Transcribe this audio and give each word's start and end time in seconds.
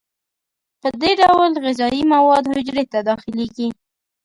په 0.81 0.89
دې 1.01 1.11
ډول 1.21 1.51
غذایي 1.63 2.01
مواد 2.13 2.43
حجرې 2.53 2.83
ته 2.91 2.99
داخلیږي. 3.09 3.67